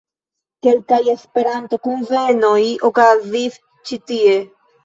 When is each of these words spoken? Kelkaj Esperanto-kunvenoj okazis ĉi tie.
Kelkaj 0.67 0.97
Esperanto-kunvenoj 1.13 2.65
okazis 2.91 3.63
ĉi 3.91 4.01
tie. 4.13 4.37